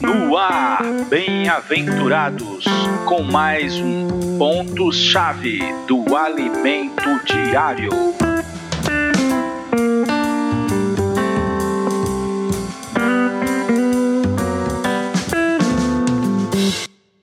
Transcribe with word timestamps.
No 0.00 0.36
ar, 0.36 0.84
bem-aventurados, 1.08 2.64
com 3.08 3.24
mais 3.24 3.74
um 3.76 4.38
ponto-chave 4.38 5.58
do 5.88 6.16
alimento 6.16 7.02
diário. 7.24 7.90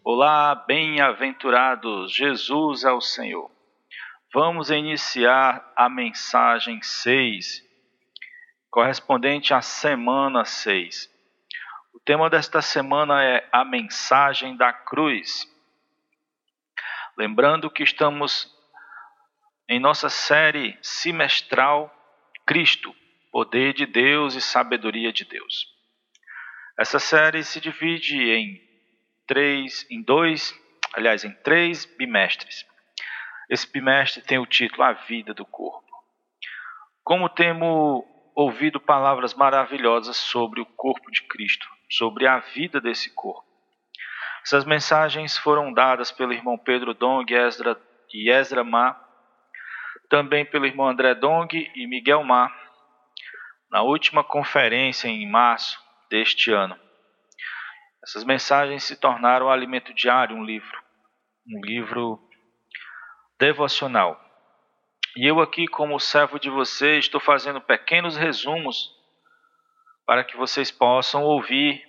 Olá, 0.04 0.56
bem-aventurados, 0.68 2.14
Jesus 2.14 2.84
é 2.84 2.92
o 2.92 3.00
Senhor. 3.00 3.50
Vamos 4.34 4.70
iniciar 4.70 5.72
a 5.74 5.88
mensagem 5.88 6.82
6, 6.82 7.71
correspondente 8.72 9.54
à 9.54 9.62
semana 9.62 10.46
6. 10.46 11.12
O 11.94 12.00
tema 12.00 12.30
desta 12.30 12.62
semana 12.62 13.22
é 13.22 13.48
a 13.52 13.66
mensagem 13.66 14.56
da 14.56 14.72
cruz. 14.72 15.46
Lembrando 17.18 17.70
que 17.70 17.84
estamos 17.84 18.50
em 19.68 19.80
nossa 19.80 20.10
série 20.10 20.80
semestral 20.82 21.94
Cristo, 22.48 22.96
poder 23.30 23.74
de 23.74 23.86
Deus 23.86 24.36
e 24.36 24.42
sabedoria 24.42 25.12
de 25.12 25.26
Deus. 25.26 25.68
Essa 26.80 26.98
série 26.98 27.44
se 27.44 27.60
divide 27.60 28.18
em 28.32 28.60
três, 29.28 29.86
em 29.92 30.02
dois, 30.02 30.58
aliás, 30.94 31.26
em 31.26 31.32
três 31.44 31.86
bimestres. 31.86 32.66
Esse 33.50 33.70
bimestre 33.70 34.22
tem 34.22 34.40
o 34.40 34.46
título 34.46 34.84
A 34.84 34.94
Vida 34.94 35.34
do 35.34 35.46
Corpo. 35.46 35.92
Como 37.04 37.28
temos 37.28 38.11
ouvido 38.42 38.80
palavras 38.80 39.34
maravilhosas 39.34 40.18
sobre 40.18 40.62
o 40.62 40.66
corpo 40.66 41.12
de 41.12 41.24
Cristo, 41.24 41.68
sobre 41.90 42.28
a 42.28 42.40
vida 42.40 42.80
desse 42.80 43.14
corpo. 43.14 43.46
Essas 44.44 44.66
mensagens 44.66 45.38
foram 45.38 45.72
dadas 45.72 46.12
pelo 46.12 46.34
irmão 46.34 46.58
Pedro 46.58 46.94
Dong 46.94 47.32
Ezra, 47.34 47.80
e 48.14 48.30
Ezra 48.30 48.64
Ma, 48.64 49.00
também 50.10 50.46
pelo 50.46 50.66
irmão 50.66 50.88
André 50.88 51.16
Dong 51.16 51.72
e 51.76 51.88
Miguel 51.88 52.24
Ma, 52.24 52.52
na 53.70 53.82
última 53.82 54.24
conferência 54.24 55.08
em 55.08 55.30
março 55.30 55.80
deste 56.10 56.52
ano. 56.52 56.78
Essas 58.04 58.24
mensagens 58.24 58.84
se 58.84 59.00
tornaram 59.00 59.50
alimento 59.50 59.94
diário, 59.94 60.36
um 60.36 60.44
livro, 60.44 60.78
um 61.48 61.62
livro 61.64 62.20
devocional. 63.40 64.20
E 65.16 65.28
eu 65.28 65.40
aqui, 65.40 65.68
como 65.68 66.00
servo 66.00 66.40
de 66.40 66.50
vocês, 66.50 67.06
estou 67.06 67.20
fazendo 67.20 67.60
pequenos 67.60 68.16
resumos 68.16 68.92
para 70.06 70.24
que 70.24 70.38
vocês 70.38 70.72
possam 70.72 71.24
ouvir 71.24 71.84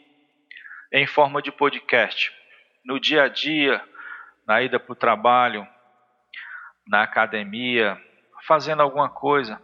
em 0.92 1.06
forma 1.06 1.40
de 1.40 1.50
podcast, 1.50 2.32
no 2.84 3.00
dia 3.00 3.24
a 3.24 3.28
dia, 3.28 3.82
na 4.46 4.60
ida 4.62 4.78
para 4.78 4.92
o 4.92 4.96
trabalho, 4.96 5.66
na 6.86 7.02
academia, 7.02 8.00
fazendo 8.46 8.82
alguma 8.82 9.08
coisa 9.08 9.60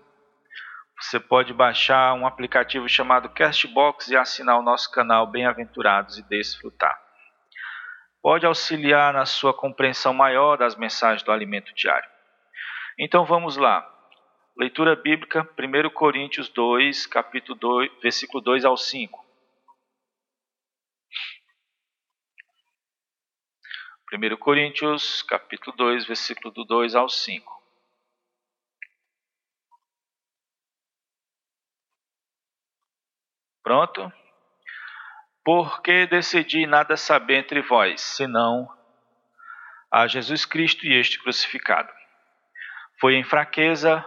você 1.00 1.20
pode 1.20 1.54
baixar 1.54 2.12
um 2.14 2.26
aplicativo 2.26 2.88
chamado 2.88 3.28
Castbox 3.28 4.08
e 4.08 4.16
assinar 4.16 4.58
o 4.58 4.62
nosso 4.62 4.90
canal 4.90 5.28
Bem-aventurados 5.28 6.18
e 6.18 6.28
desfrutar. 6.28 6.98
Pode 8.20 8.44
auxiliar 8.44 9.14
na 9.14 9.24
sua 9.24 9.54
compreensão 9.54 10.12
maior 10.12 10.56
das 10.58 10.74
mensagens 10.74 11.22
do 11.22 11.30
alimento 11.30 11.72
diário. 11.72 12.17
Então 12.98 13.24
vamos 13.24 13.56
lá. 13.56 13.88
Leitura 14.56 14.96
bíblica, 14.96 15.48
1 15.56 15.90
Coríntios 15.90 16.48
2, 16.48 17.06
capítulo 17.06 17.56
2, 17.56 17.92
versículo 18.02 18.42
2 18.42 18.64
ao 18.64 18.76
5. 18.76 19.24
1 24.12 24.36
Coríntios, 24.38 25.22
capítulo 25.22 25.76
2, 25.76 26.06
versículo 26.06 26.52
do 26.52 26.64
2 26.64 26.96
ao 26.96 27.08
5. 27.08 27.62
Pronto? 33.62 34.12
Porque 35.44 36.06
decidi 36.08 36.66
nada 36.66 36.96
saber 36.96 37.36
entre 37.36 37.62
vós, 37.62 38.00
senão 38.00 38.66
a 39.88 40.08
Jesus 40.08 40.44
Cristo 40.44 40.84
e 40.84 40.98
este 40.98 41.22
crucificado. 41.22 41.97
Foi 43.00 43.14
em 43.14 43.24
fraqueza, 43.24 44.04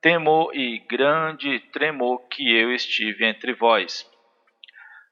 temor 0.00 0.54
e 0.54 0.78
grande 0.80 1.60
tremor 1.72 2.26
que 2.28 2.50
eu 2.50 2.72
estive 2.72 3.24
entre 3.24 3.52
vós. 3.52 4.08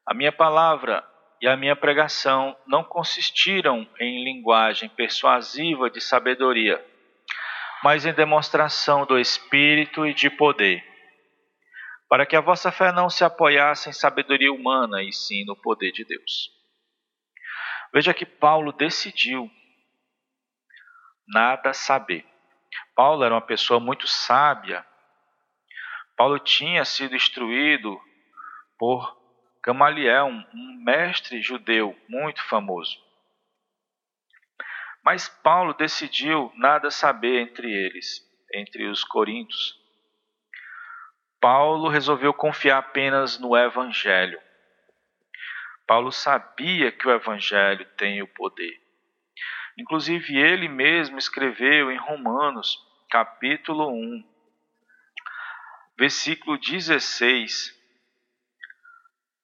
A 0.06 0.14
minha 0.14 0.32
palavra 0.32 1.04
e 1.40 1.48
a 1.48 1.56
minha 1.56 1.76
pregação 1.76 2.56
não 2.66 2.82
consistiram 2.82 3.86
em 4.00 4.24
linguagem 4.24 4.88
persuasiva 4.88 5.90
de 5.90 6.00
sabedoria, 6.00 6.82
mas 7.82 8.06
em 8.06 8.12
demonstração 8.12 9.04
do 9.04 9.18
Espírito 9.18 10.06
e 10.06 10.14
de 10.14 10.30
poder 10.30 10.82
para 12.08 12.24
que 12.24 12.36
a 12.36 12.40
vossa 12.40 12.70
fé 12.70 12.92
não 12.92 13.10
se 13.10 13.24
apoiasse 13.24 13.88
em 13.88 13.92
sabedoria 13.92 14.52
humana, 14.52 15.02
e 15.02 15.12
sim 15.12 15.44
no 15.44 15.56
poder 15.56 15.92
de 15.92 16.04
Deus. 16.04 16.50
Veja 17.92 18.14
que 18.14 18.26
Paulo 18.26 18.72
decidiu 18.72 19.50
nada 21.26 21.72
saber. 21.72 22.24
Paulo 22.96 23.22
era 23.22 23.34
uma 23.34 23.42
pessoa 23.42 23.78
muito 23.78 24.08
sábia. 24.08 24.84
Paulo 26.16 26.38
tinha 26.38 26.82
sido 26.82 27.14
instruído 27.14 28.00
por 28.78 29.14
Gamaliel, 29.62 30.28
um 30.28 30.82
mestre 30.82 31.42
judeu 31.42 31.94
muito 32.08 32.42
famoso. 32.44 32.96
Mas 35.04 35.28
Paulo 35.28 35.74
decidiu 35.74 36.50
nada 36.56 36.90
saber 36.90 37.42
entre 37.42 37.70
eles, 37.70 38.22
entre 38.54 38.88
os 38.88 39.04
coríntios. 39.04 39.78
Paulo 41.38 41.88
resolveu 41.88 42.32
confiar 42.32 42.78
apenas 42.78 43.38
no 43.38 43.54
Evangelho. 43.54 44.40
Paulo 45.86 46.10
sabia 46.10 46.90
que 46.90 47.06
o 47.06 47.12
Evangelho 47.12 47.84
tem 47.96 48.22
o 48.22 48.26
poder. 48.26 48.85
Inclusive, 49.78 50.36
ele 50.36 50.68
mesmo 50.68 51.18
escreveu 51.18 51.90
em 51.90 51.98
Romanos, 51.98 52.78
capítulo 53.10 53.88
1, 53.90 54.24
versículo 55.98 56.58
16, 56.58 57.74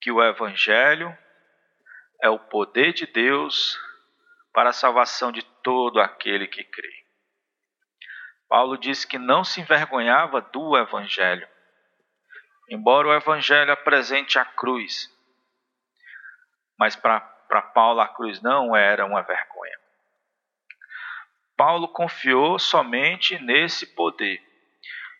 que 0.00 0.10
o 0.10 0.22
Evangelho 0.22 1.16
é 2.22 2.30
o 2.30 2.38
poder 2.38 2.92
de 2.92 3.06
Deus 3.06 3.78
para 4.52 4.70
a 4.70 4.74
salvação 4.74 5.30
de 5.30 5.42
todo 5.62 6.00
aquele 6.00 6.46
que 6.46 6.64
crê. 6.64 7.04
Paulo 8.48 8.76
disse 8.76 9.06
que 9.06 9.18
não 9.18 9.44
se 9.44 9.60
envergonhava 9.60 10.40
do 10.40 10.76
Evangelho, 10.76 11.48
Embora 12.72 13.08
o 13.08 13.14
Evangelho 13.14 13.70
apresente 13.70 14.38
a 14.38 14.46
cruz, 14.46 15.14
mas 16.78 16.96
para 16.96 17.20
Paulo 17.74 18.00
a 18.00 18.08
cruz 18.08 18.40
não 18.40 18.74
era 18.74 19.04
uma 19.04 19.20
vergonha. 19.20 19.51
Paulo 21.64 21.86
confiou 21.86 22.58
somente 22.58 23.38
nesse 23.38 23.94
poder 23.94 24.42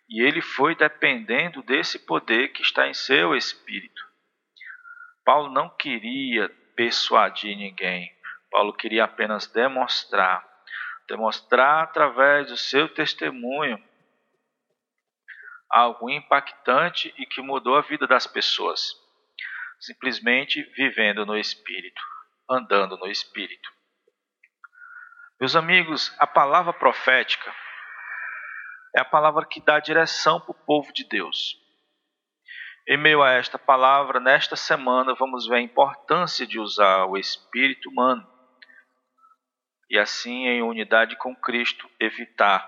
e 0.09 0.21
ele 0.21 0.41
foi 0.41 0.75
dependendo 0.75 1.63
desse 1.63 1.97
poder 1.97 2.49
que 2.49 2.61
está 2.61 2.85
em 2.85 2.93
seu 2.93 3.33
espírito. 3.33 4.01
Paulo 5.23 5.49
não 5.49 5.69
queria 5.69 6.49
persuadir 6.75 7.55
ninguém, 7.55 8.13
Paulo 8.51 8.73
queria 8.73 9.05
apenas 9.05 9.47
demonstrar 9.47 10.45
demonstrar 11.07 11.85
através 11.85 12.49
do 12.49 12.57
seu 12.57 12.89
testemunho 12.89 13.81
algo 15.69 16.09
impactante 16.09 17.13
e 17.17 17.25
que 17.25 17.41
mudou 17.41 17.77
a 17.77 17.81
vida 17.83 18.05
das 18.05 18.27
pessoas, 18.27 18.91
simplesmente 19.79 20.61
vivendo 20.75 21.25
no 21.25 21.37
Espírito, 21.37 22.01
andando 22.49 22.97
no 22.97 23.07
Espírito. 23.07 23.71
Meus 25.43 25.57
amigos, 25.57 26.15
a 26.19 26.25
palavra 26.25 26.71
profética 26.71 27.53
é 28.95 29.01
a 29.01 29.03
palavra 29.03 29.45
que 29.45 29.59
dá 29.59 29.77
direção 29.77 30.39
para 30.39 30.51
o 30.51 30.65
povo 30.65 30.93
de 30.93 31.03
Deus. 31.03 31.57
Em 32.87 32.95
meio 32.95 33.21
a 33.21 33.33
esta 33.33 33.59
palavra, 33.59 34.21
nesta 34.21 34.55
semana, 34.55 35.13
vamos 35.13 35.45
ver 35.45 35.57
a 35.57 35.61
importância 35.61 36.47
de 36.47 36.61
usar 36.61 37.07
o 37.07 37.17
espírito 37.17 37.89
humano 37.89 38.25
e, 39.89 39.99
assim, 39.99 40.47
em 40.47 40.63
unidade 40.63 41.17
com 41.17 41.35
Cristo, 41.35 41.89
evitar 41.99 42.65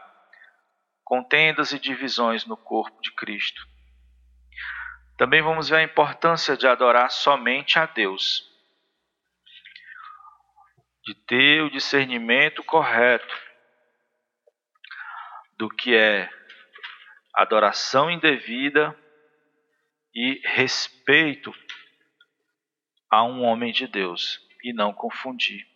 contendas 1.02 1.72
e 1.72 1.80
divisões 1.80 2.46
no 2.46 2.58
corpo 2.58 3.02
de 3.02 3.14
Cristo. 3.14 3.66
Também 5.18 5.42
vamos 5.42 5.70
ver 5.70 5.78
a 5.78 5.84
importância 5.84 6.58
de 6.58 6.68
adorar 6.68 7.10
somente 7.10 7.80
a 7.80 7.86
Deus, 7.86 8.54
de 11.06 11.14
ter 11.14 11.62
o 11.62 11.70
discernimento 11.70 12.64
correto 12.64 13.36
do 15.58 15.70
que 15.70 15.96
é 15.96 16.30
adoração 17.34 18.10
indevida 18.10 18.98
e 20.14 20.42
respeito 20.46 21.54
a 23.10 23.24
um 23.24 23.44
homem 23.44 23.72
de 23.72 23.86
Deus 23.86 24.40
e 24.64 24.74
não 24.74 24.92
confundir. 24.94 25.68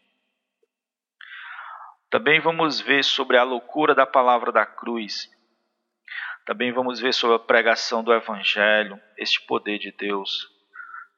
Também 2.09 2.39
vamos 2.39 2.81
ver 2.81 3.03
sobre 3.03 3.37
a 3.37 3.43
loucura 3.43 3.93
da 3.93 4.07
palavra 4.07 4.51
da 4.51 4.65
cruz. 4.65 5.29
Também 6.43 6.71
vamos 6.71 6.99
ver 6.99 7.13
sobre 7.13 7.35
a 7.35 7.39
pregação 7.39 8.03
do 8.03 8.11
Evangelho, 8.11 8.99
este 9.15 9.39
poder 9.45 9.77
de 9.77 9.91
Deus. 9.91 10.47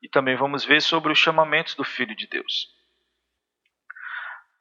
E 0.01 0.09
também 0.09 0.35
vamos 0.35 0.65
ver 0.65 0.81
sobre 0.81 1.13
os 1.13 1.17
chamamentos 1.17 1.75
do 1.75 1.83
Filho 1.85 2.13
de 2.13 2.27
Deus. 2.27 2.80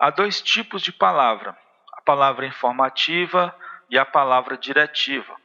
Há 0.00 0.10
dois 0.10 0.40
tipos 0.40 0.82
de 0.82 0.92
palavra: 0.92 1.56
a 1.92 2.00
palavra 2.00 2.46
informativa 2.46 3.54
e 3.88 3.98
a 3.98 4.04
palavra 4.04 4.56
diretiva. 4.56 5.36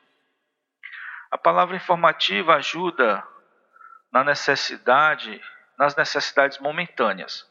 A 1.29 1.37
palavra 1.37 1.75
informativa 1.75 2.55
ajuda 2.55 3.23
na 4.11 4.23
necessidade, 4.23 5.41
nas 5.77 5.95
necessidades 5.95 6.57
momentâneas 6.59 7.45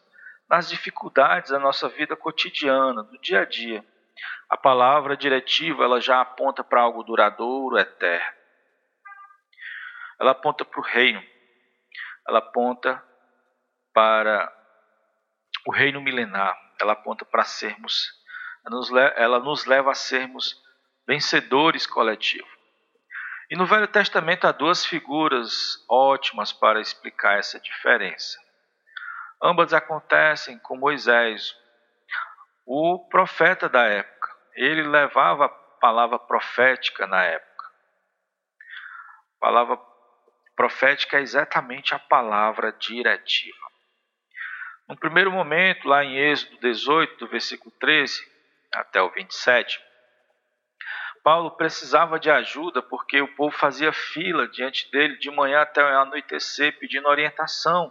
nas 0.48 0.68
dificuldades 0.68 1.50
da 1.50 1.58
nossa 1.58 1.88
vida 1.88 2.16
cotidiana, 2.16 3.02
do 3.02 3.18
dia 3.18 3.40
a 3.40 3.44
dia. 3.44 3.84
A 4.48 4.56
palavra 4.56 5.16
diretiva 5.16 5.84
ela 5.84 6.00
já 6.00 6.20
aponta 6.20 6.62
para 6.62 6.80
algo 6.80 7.02
duradouro, 7.02 7.78
eterno. 7.78 8.36
Ela 10.20 10.30
aponta 10.30 10.64
para 10.64 10.80
o 10.80 10.82
reino. 10.82 11.22
Ela 12.28 12.38
aponta 12.38 13.02
para 13.92 14.52
o 15.66 15.72
reino 15.72 16.00
milenar. 16.00 16.56
Ela 16.80 16.92
aponta 16.92 17.24
para 17.24 17.44
sermos, 17.44 18.10
ela 19.16 19.38
nos 19.40 19.64
leva 19.66 19.90
a 19.90 19.94
sermos 19.94 20.56
vencedores 21.06 21.86
coletivos. 21.86 22.50
E 23.50 23.56
no 23.56 23.66
Velho 23.66 23.86
Testamento 23.86 24.46
há 24.46 24.52
duas 24.52 24.86
figuras 24.86 25.84
ótimas 25.88 26.52
para 26.52 26.80
explicar 26.80 27.38
essa 27.38 27.60
diferença. 27.60 28.38
Ambas 29.42 29.74
acontecem 29.74 30.58
com 30.58 30.76
Moisés, 30.76 31.54
o 32.66 33.06
profeta 33.10 33.68
da 33.68 33.84
época. 33.84 34.34
Ele 34.54 34.82
levava 34.82 35.44
a 35.44 35.48
palavra 35.48 36.18
profética 36.18 37.06
na 37.06 37.22
época. 37.22 37.66
A 39.36 39.40
palavra 39.40 39.78
profética 40.56 41.18
é 41.18 41.20
exatamente 41.20 41.94
a 41.94 41.98
palavra 41.98 42.72
diretiva. 42.72 43.73
No 44.88 44.96
primeiro 44.96 45.30
momento, 45.32 45.88
lá 45.88 46.04
em 46.04 46.16
Êxodo 46.16 46.58
18, 46.58 47.16
do 47.18 47.28
versículo 47.28 47.70
13 47.80 48.22
até 48.72 49.00
o 49.00 49.10
27, 49.10 49.80
Paulo 51.22 51.52
precisava 51.52 52.20
de 52.20 52.30
ajuda 52.30 52.82
porque 52.82 53.18
o 53.22 53.34
povo 53.34 53.56
fazia 53.56 53.92
fila 53.94 54.46
diante 54.46 54.90
dele 54.90 55.16
de 55.16 55.30
manhã 55.30 55.62
até 55.62 55.80
anoitecer 55.80 56.78
pedindo 56.78 57.08
orientação 57.08 57.90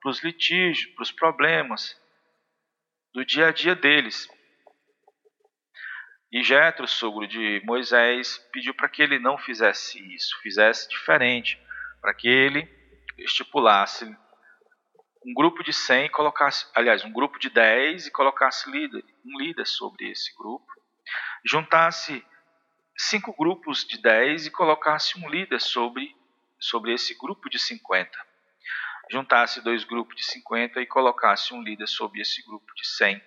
para 0.00 0.10
os 0.10 0.24
litígios, 0.24 0.90
para 0.94 1.02
os 1.02 1.12
problemas 1.12 1.94
do 3.12 3.24
dia 3.26 3.48
a 3.48 3.52
dia 3.52 3.74
deles. 3.74 4.26
E 6.32 6.42
Jetro, 6.42 6.88
sogro 6.88 7.26
de 7.26 7.60
Moisés, 7.62 8.38
pediu 8.50 8.72
para 8.72 8.88
que 8.88 9.02
ele 9.02 9.18
não 9.18 9.36
fizesse 9.36 9.98
isso, 10.14 10.40
fizesse 10.40 10.88
diferente, 10.88 11.60
para 12.00 12.14
que 12.14 12.26
ele 12.26 12.66
estipulasse 13.18 14.16
um 15.24 15.34
grupo 15.34 15.62
de 15.62 15.72
100 15.72 16.10
colocasse, 16.10 16.66
aliás, 16.74 17.04
um 17.04 17.12
grupo 17.12 17.38
de 17.38 17.48
10 17.50 18.06
e 18.06 18.10
colocasse 18.10 18.70
líder, 18.70 19.04
um 19.24 19.38
líder 19.38 19.66
sobre 19.66 20.10
esse 20.10 20.34
grupo. 20.36 20.66
Juntasse 21.44 22.24
cinco 22.96 23.34
grupos 23.36 23.84
de 23.84 24.00
10 24.00 24.46
e 24.46 24.50
colocasse 24.50 25.18
um 25.18 25.28
líder 25.28 25.60
sobre, 25.60 26.14
sobre 26.58 26.92
esse 26.92 27.16
grupo 27.18 27.48
de 27.48 27.58
50 27.58 28.32
juntasse 29.12 29.60
dois 29.60 29.84
grupos 29.84 30.16
de 30.16 30.24
50 30.24 30.80
e 30.80 30.86
colocasse 30.86 31.52
um 31.52 31.62
líder 31.62 31.86
sobre 31.86 32.22
esse 32.22 32.42
grupo 32.42 32.72
de 32.74 32.86
100. 32.86 33.22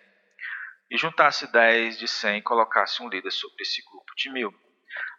E 0.89 0.97
juntasse 0.97 1.51
10 1.51 1.99
de 1.99 2.07
100 2.07 2.39
e 2.39 2.41
colocasse 2.41 3.03
um 3.03 3.07
líder 3.07 3.31
sobre 3.31 3.61
esse 3.61 3.83
grupo 3.85 4.11
de 4.15 4.31
mil. 4.31 4.53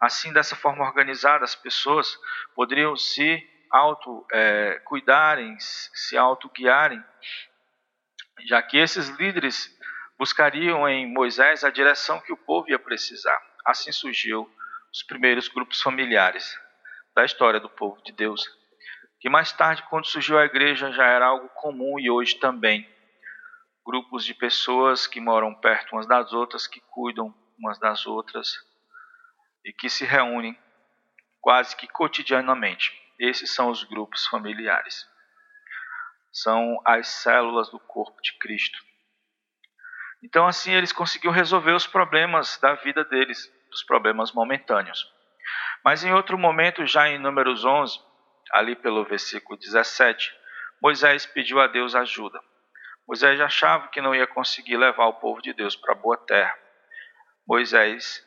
Assim, 0.00 0.32
dessa 0.32 0.56
forma 0.56 0.84
organizada, 0.84 1.44
as 1.44 1.54
pessoas 1.54 2.18
poderiam 2.54 2.96
se 2.96 3.48
auto-cuidarem, 3.70 5.54
é, 5.54 5.56
se 5.58 6.16
auto-guiarem, 6.16 7.02
já 8.46 8.62
que 8.62 8.78
esses 8.78 9.08
líderes 9.10 9.70
buscariam 10.18 10.88
em 10.88 11.12
Moisés 11.12 11.64
a 11.64 11.70
direção 11.70 12.20
que 12.20 12.32
o 12.32 12.36
povo 12.36 12.70
ia 12.70 12.78
precisar. 12.78 13.38
Assim 13.64 13.92
surgiu 13.92 14.50
os 14.92 15.02
primeiros 15.02 15.48
grupos 15.48 15.82
familiares 15.82 16.58
da 17.14 17.24
história 17.24 17.60
do 17.60 17.68
povo 17.68 18.00
de 18.02 18.12
Deus 18.12 18.44
que 19.26 19.30
mais 19.30 19.50
tarde, 19.50 19.82
quando 19.88 20.06
surgiu 20.06 20.38
a 20.38 20.44
igreja, 20.44 20.92
já 20.92 21.04
era 21.06 21.26
algo 21.26 21.48
comum 21.48 21.98
e 21.98 22.10
hoje 22.10 22.36
também. 22.36 22.88
Grupos 23.84 24.24
de 24.24 24.34
pessoas 24.34 25.06
que 25.06 25.20
moram 25.20 25.54
perto 25.54 25.94
umas 25.94 26.06
das 26.06 26.32
outras, 26.32 26.66
que 26.66 26.80
cuidam 26.90 27.34
umas 27.58 27.78
das 27.78 28.06
outras 28.06 28.54
e 29.64 29.72
que 29.72 29.88
se 29.88 30.04
reúnem 30.04 30.56
quase 31.40 31.74
que 31.74 31.88
cotidianamente. 31.88 32.92
Esses 33.18 33.54
são 33.54 33.70
os 33.70 33.84
grupos 33.84 34.26
familiares. 34.26 35.06
São 36.32 36.80
as 36.84 37.08
células 37.08 37.70
do 37.70 37.80
corpo 37.80 38.20
de 38.22 38.36
Cristo. 38.38 38.78
Então, 40.22 40.46
assim, 40.46 40.72
eles 40.72 40.92
conseguiam 40.92 41.32
resolver 41.32 41.72
os 41.72 41.86
problemas 41.86 42.58
da 42.58 42.74
vida 42.74 43.04
deles, 43.04 43.50
os 43.72 43.82
problemas 43.82 44.32
momentâneos. 44.32 45.06
Mas 45.84 46.04
em 46.04 46.12
outro 46.12 46.36
momento, 46.36 46.84
já 46.84 47.08
em 47.08 47.18
Números 47.18 47.64
11, 47.64 47.98
ali 48.52 48.74
pelo 48.74 49.04
versículo 49.04 49.58
17, 49.58 50.34
Moisés 50.82 51.26
pediu 51.26 51.60
a 51.60 51.66
Deus 51.66 51.94
ajuda. 51.94 52.40
Moisés 53.06 53.40
achava 53.40 53.88
que 53.88 54.00
não 54.00 54.14
ia 54.14 54.26
conseguir 54.26 54.76
levar 54.76 55.06
o 55.06 55.14
povo 55.14 55.40
de 55.40 55.52
Deus 55.52 55.76
para 55.76 55.92
a 55.92 55.96
boa 55.96 56.16
terra. 56.16 56.58
Moisés 57.46 58.25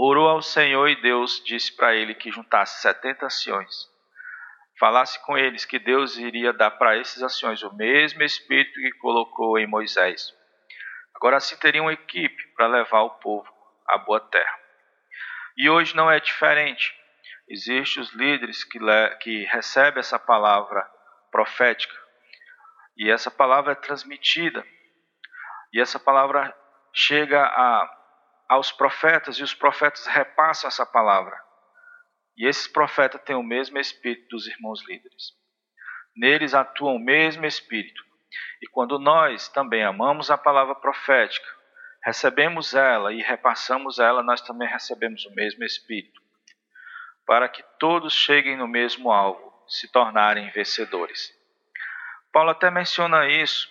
orou 0.00 0.28
ao 0.28 0.40
Senhor 0.40 0.88
e 0.88 1.00
Deus 1.00 1.42
disse 1.44 1.74
para 1.76 1.94
ele 1.94 2.14
que 2.14 2.30
juntasse 2.30 2.80
70 2.80 3.26
anciões. 3.26 3.88
Falasse 4.78 5.22
com 5.26 5.36
eles 5.36 5.66
que 5.66 5.78
Deus 5.78 6.16
iria 6.16 6.54
dar 6.54 6.70
para 6.70 6.96
esses 6.96 7.22
anciões 7.22 7.62
o 7.62 7.74
mesmo 7.74 8.22
espírito 8.22 8.80
que 8.80 8.92
colocou 8.92 9.58
em 9.58 9.66
Moisés. 9.66 10.34
Agora 11.14 11.36
assim 11.36 11.56
teria 11.58 11.82
uma 11.82 11.92
equipe 11.92 12.46
para 12.54 12.66
levar 12.66 13.02
o 13.02 13.10
povo 13.10 13.46
à 13.86 13.98
boa 13.98 14.20
terra. 14.20 14.58
E 15.56 15.68
hoje 15.68 15.94
não 15.94 16.10
é 16.10 16.18
diferente. 16.18 16.94
Existem 17.46 18.02
os 18.02 18.10
líderes 18.12 18.64
que, 18.64 18.78
que 19.20 19.44
recebem 19.44 20.00
essa 20.00 20.18
palavra 20.18 20.88
profética. 21.30 21.94
E 22.96 23.10
essa 23.10 23.30
palavra 23.30 23.72
é 23.72 23.74
transmitida. 23.74 24.64
E 25.74 25.80
essa 25.80 25.98
palavra 25.98 26.56
chega 26.94 27.42
a, 27.42 27.99
aos 28.50 28.72
profetas 28.72 29.36
e 29.36 29.44
os 29.44 29.54
profetas 29.54 30.08
repassam 30.08 30.66
essa 30.66 30.84
palavra. 30.84 31.40
E 32.36 32.48
esses 32.48 32.66
profetas 32.66 33.22
têm 33.22 33.36
o 33.36 33.44
mesmo 33.44 33.78
espírito 33.78 34.26
dos 34.30 34.48
irmãos 34.48 34.84
líderes. 34.88 35.32
Neles 36.16 36.52
atua 36.52 36.90
o 36.90 36.98
mesmo 36.98 37.46
espírito. 37.46 38.02
E 38.60 38.66
quando 38.66 38.98
nós 38.98 39.48
também 39.48 39.84
amamos 39.84 40.32
a 40.32 40.36
palavra 40.36 40.74
profética, 40.74 41.46
recebemos 42.02 42.74
ela 42.74 43.12
e 43.12 43.22
repassamos 43.22 44.00
ela, 44.00 44.20
nós 44.20 44.40
também 44.40 44.66
recebemos 44.66 45.24
o 45.26 45.34
mesmo 45.34 45.62
espírito 45.62 46.20
para 47.24 47.48
que 47.48 47.62
todos 47.78 48.12
cheguem 48.12 48.56
no 48.56 48.66
mesmo 48.66 49.12
alvo, 49.12 49.54
se 49.68 49.86
tornarem 49.92 50.50
vencedores. 50.50 51.32
Paulo 52.32 52.50
até 52.50 52.68
menciona 52.72 53.28
isso 53.28 53.70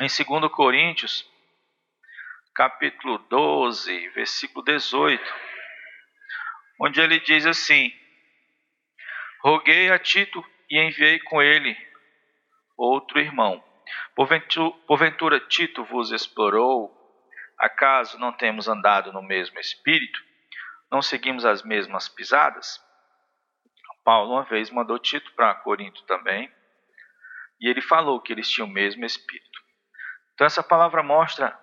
em 0.00 0.08
2 0.08 0.50
Coríntios, 0.50 1.29
capítulo 2.60 3.16
12, 3.30 4.10
versículo 4.10 4.62
18, 4.62 5.24
onde 6.78 7.00
ele 7.00 7.18
diz 7.20 7.46
assim: 7.46 7.90
Roguei 9.42 9.90
a 9.90 9.98
Tito 9.98 10.44
e 10.68 10.78
enviei 10.78 11.18
com 11.20 11.40
ele 11.40 11.74
outro 12.76 13.18
irmão. 13.18 13.64
Porventura, 14.14 14.76
porventura 14.86 15.40
Tito 15.40 15.82
vos 15.84 16.12
explorou? 16.12 16.94
Acaso 17.58 18.18
não 18.18 18.30
temos 18.30 18.68
andado 18.68 19.10
no 19.10 19.22
mesmo 19.22 19.58
espírito? 19.58 20.20
não 20.92 21.00
seguimos 21.00 21.46
as 21.46 21.62
mesmas 21.62 22.10
pisadas? 22.10 22.78
Paulo 24.04 24.34
uma 24.34 24.44
vez 24.44 24.70
mandou 24.70 24.98
Tito 24.98 25.32
para 25.32 25.54
Corinto 25.54 26.02
também, 26.02 26.52
e 27.58 27.70
ele 27.70 27.80
falou 27.80 28.20
que 28.20 28.34
eles 28.34 28.50
tinham 28.50 28.68
o 28.68 28.70
mesmo 28.70 29.02
espírito. 29.06 29.60
Então 30.34 30.46
essa 30.46 30.62
palavra 30.62 31.02
mostra 31.02 31.58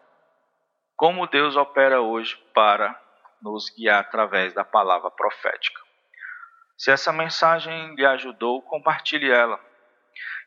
como 0.98 1.28
Deus 1.28 1.56
opera 1.56 2.02
hoje 2.02 2.36
para 2.56 3.00
nos 3.40 3.70
guiar 3.70 4.00
através 4.00 4.52
da 4.56 4.64
palavra 4.64 5.12
profética. 5.12 5.80
Se 6.76 6.90
essa 6.90 7.14
mensagem 7.14 7.94
lhe 7.94 8.04
ajudou, 8.04 8.64
compartilhe 8.64 9.30
ela. 9.30 9.60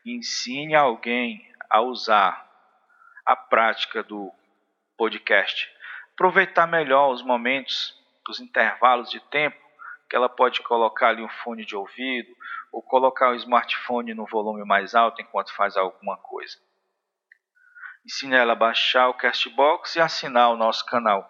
Ensine 0.04 0.74
alguém 0.74 1.40
a 1.70 1.80
usar 1.80 2.48
a 3.24 3.36
prática 3.36 4.02
do 4.02 4.32
podcast. 4.96 5.70
Aproveitar 6.14 6.66
melhor 6.66 7.12
os 7.12 7.22
momentos 7.22 7.96
dos 8.26 8.40
intervalos 8.40 9.08
de 9.08 9.20
tempo 9.20 9.58
que 10.08 10.16
ela 10.16 10.28
pode 10.28 10.60
colocar 10.62 11.10
ali 11.10 11.22
um 11.22 11.28
fone 11.28 11.64
de 11.64 11.76
ouvido 11.76 12.28
ou 12.72 12.82
colocar 12.82 13.30
o 13.30 13.36
smartphone 13.36 14.14
no 14.14 14.26
volume 14.26 14.64
mais 14.64 14.96
alto 14.96 15.22
enquanto 15.22 15.54
faz 15.54 15.76
alguma 15.76 16.16
coisa. 16.16 16.58
Ensine 18.04 18.34
ela 18.34 18.54
a 18.54 18.56
baixar 18.56 19.08
o 19.08 19.14
Castbox 19.14 19.96
e 19.96 20.00
assinar 20.00 20.50
o 20.50 20.56
nosso 20.56 20.84
canal. 20.86 21.28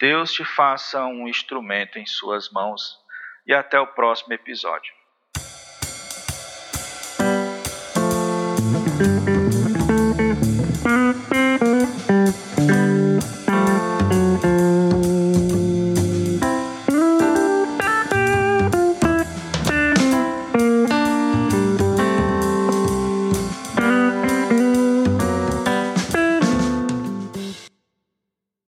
Deus 0.00 0.32
te 0.32 0.44
faça 0.44 1.04
um 1.04 1.28
instrumento 1.28 1.98
em 1.98 2.06
suas 2.06 2.50
mãos 2.50 2.98
e 3.46 3.54
até 3.54 3.78
o 3.78 3.86
próximo 3.86 4.32
episódio. 4.32 4.92